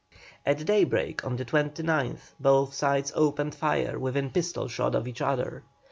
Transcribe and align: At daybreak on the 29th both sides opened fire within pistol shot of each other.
At 0.47 0.65
daybreak 0.65 1.23
on 1.23 1.35
the 1.35 1.45
29th 1.45 2.31
both 2.39 2.73
sides 2.73 3.11
opened 3.13 3.53
fire 3.53 3.99
within 3.99 4.31
pistol 4.31 4.67
shot 4.67 4.95
of 4.95 5.07
each 5.07 5.21
other. 5.21 5.61